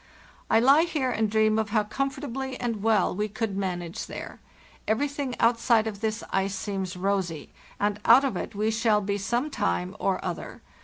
I 0.49 0.59
lie 0.59 0.81
here 0.81 1.11
and 1.11 1.29
dream 1.29 1.59
of 1.59 1.69
how 1.69 1.83
comfortably 1.83 2.59
and 2.59 2.81
well 2.81 3.15
we 3.15 3.29
could 3.29 3.55
manage 3.55 4.07
there. 4.07 4.39
Everything 4.87 5.35
outside 5.39 5.85
of 5.85 6.01
this 6.01 6.23
ice 6.31 6.55
seems 6.55 6.97
rosy, 6.97 7.53
and 7.79 7.99
out 8.03 8.25
of 8.25 8.35
it 8.35 8.55
we 8.55 8.71
shall 8.71 9.01
be 9.01 9.19
some 9.19 9.51
time 9.51 9.95
or 9.99 10.17
other. 10.25 10.63